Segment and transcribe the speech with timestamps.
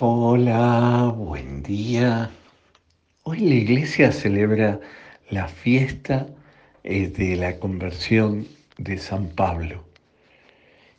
[0.00, 2.30] Hola, buen día.
[3.24, 4.78] Hoy la iglesia celebra
[5.28, 6.28] la fiesta
[6.84, 9.82] eh, de la conversión de San Pablo.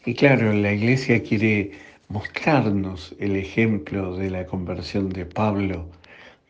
[0.05, 1.71] Y claro, la iglesia quiere
[2.09, 5.87] mostrarnos el ejemplo de la conversión de Pablo,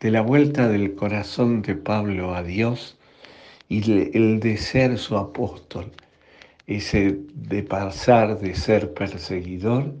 [0.00, 2.98] de la vuelta del corazón de Pablo a Dios
[3.68, 5.92] y el de ser su apóstol,
[6.66, 9.94] ese de pasar de ser perseguidor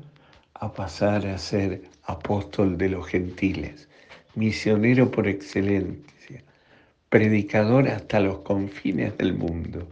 [0.54, 3.88] a pasar a ser apóstol de los gentiles,
[4.34, 6.42] misionero por excelencia,
[7.08, 9.86] predicador hasta los confines del mundo.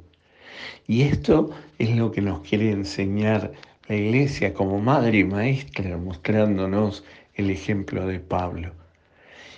[0.87, 3.53] Y esto es lo que nos quiere enseñar
[3.89, 7.05] la iglesia como madre y maestra, mostrándonos
[7.35, 8.73] el ejemplo de Pablo.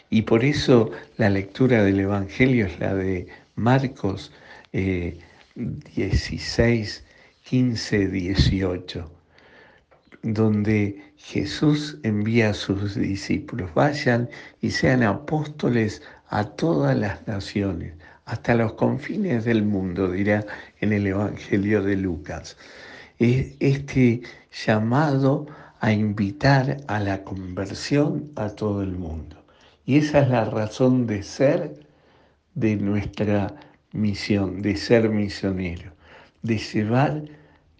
[0.09, 4.33] Y por eso la lectura del Evangelio es la de Marcos
[4.73, 7.05] 16,
[7.45, 9.20] 15, 18
[10.23, 14.29] donde Jesús envía a sus discípulos, vayan
[14.60, 20.45] y sean apóstoles a todas las naciones, hasta los confines del mundo, dirá
[20.80, 22.57] en el Evangelio de Lucas.
[23.18, 24.23] Este
[24.65, 25.46] llamado
[25.80, 29.37] a invitar a la conversión a todo el mundo.
[29.84, 31.74] Y esa es la razón de ser
[32.55, 33.55] de nuestra
[33.93, 35.93] misión, de ser misionero,
[36.43, 37.24] de llevar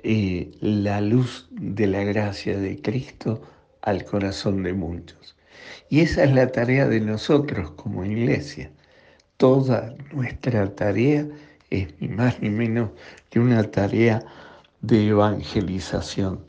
[0.03, 3.43] eh, la luz de la gracia de Cristo
[3.83, 5.37] al corazón de muchos.
[5.89, 8.71] Y esa es la tarea de nosotros como iglesia.
[9.37, 11.27] Toda nuestra tarea
[11.71, 12.91] es ni más ni menos
[13.29, 14.23] que una tarea
[14.81, 16.45] de evangelización.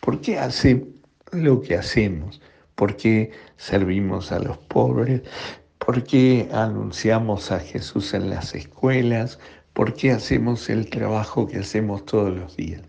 [0.00, 0.88] ¿Por qué hacemos
[1.32, 2.40] lo que hacemos?
[2.74, 5.22] ¿Por qué servimos a los pobres?
[5.78, 9.38] ¿Por qué anunciamos a Jesús en las escuelas?
[9.72, 12.82] ¿Por qué hacemos el trabajo que hacemos todos los días?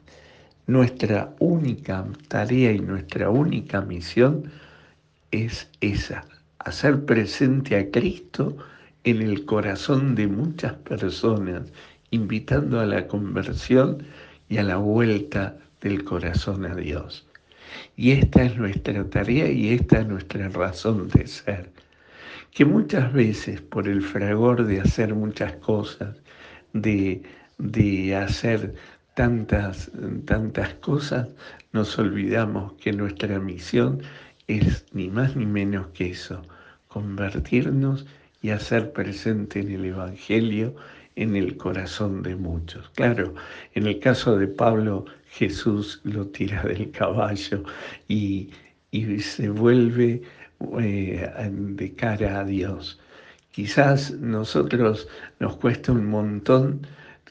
[0.67, 4.51] Nuestra única tarea y nuestra única misión
[5.31, 6.25] es esa,
[6.59, 8.57] hacer presente a Cristo
[9.05, 11.71] en el corazón de muchas personas,
[12.11, 14.03] invitando a la conversión
[14.49, 17.25] y a la vuelta del corazón a Dios.
[17.95, 21.71] Y esta es nuestra tarea y esta es nuestra razón de ser.
[22.51, 26.17] Que muchas veces por el fragor de hacer muchas cosas,
[26.73, 27.23] de,
[27.57, 28.73] de hacer
[29.17, 29.89] tantas,
[30.25, 31.27] tantas cosas,
[31.73, 34.03] nos olvidamos que nuestra misión
[34.45, 36.43] es ni más ni menos que eso,
[36.87, 38.05] convertirnos
[38.43, 40.75] y hacer presente en el Evangelio
[41.15, 42.91] en el corazón de muchos.
[42.91, 43.33] Claro,
[43.73, 47.63] en el caso de Pablo, Jesús lo tira del caballo
[48.07, 48.51] y,
[49.19, 50.21] se vuelve
[50.79, 52.99] eh, de cara a Dios.
[53.49, 55.07] Quizás nosotros
[55.39, 56.85] nos cuesta un montón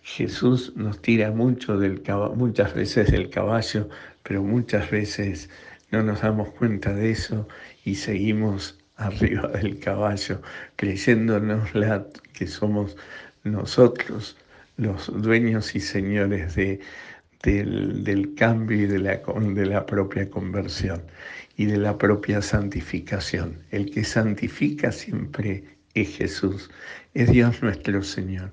[0.06, 2.00] Jesús nos tira mucho del
[2.36, 3.88] muchas veces del caballo,
[4.22, 5.50] pero muchas veces
[5.90, 7.48] no nos damos cuenta de eso
[7.84, 10.40] y seguimos arriba del caballo,
[10.76, 11.70] creyéndonos
[12.32, 12.96] que somos
[13.42, 14.36] nosotros
[14.76, 16.78] los dueños y señores de,
[17.42, 21.02] del, del, cambio y de la, de la propia conversión
[21.56, 23.58] y de la propia santificación.
[23.72, 25.64] El que santifica siempre
[25.94, 26.70] es Jesús,
[27.12, 28.52] es Dios nuestro Señor.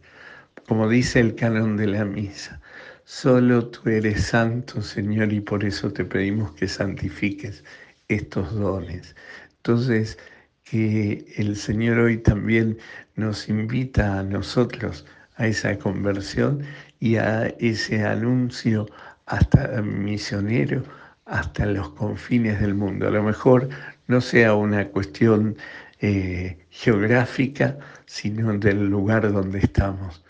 [0.68, 2.62] Como dice el canon de la misa,
[3.03, 7.64] solo tú eres santo, Señor, y por eso te pedimos que santifiques
[8.08, 9.16] estos dones.
[9.58, 10.18] Entonces,
[10.63, 12.78] que el Señor hoy también
[13.16, 15.06] nos invita a nosotros
[15.36, 16.63] a esa conversión
[17.00, 18.88] y a ese anuncio
[19.25, 20.84] hasta misionero
[21.25, 23.08] hasta los confines del mundo.
[23.08, 23.69] A lo mejor
[24.08, 25.58] no sea una cuestión
[26.00, 30.23] eh, geográfica, sino del lugar donde estamos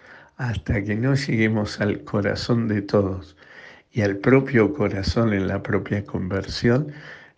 [0.44, 3.38] hasta que no lleguemos al corazón de todos
[3.94, 6.92] y al propio corazón en la propia conversión,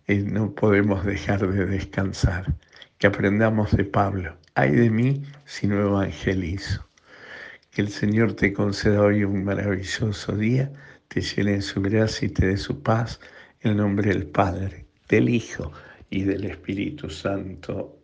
[0.08, 2.52] eh, no podemos dejar de descansar.
[2.98, 6.84] Que aprendamos de Pablo, ay de mí si no evangelizo.
[7.70, 10.72] Que el Señor te conceda hoy un maravilloso día,
[11.06, 13.20] te llene de su gracia y te dé su paz,
[13.60, 15.70] en el nombre del Padre, del Hijo
[16.10, 18.00] y del Espíritu Santo.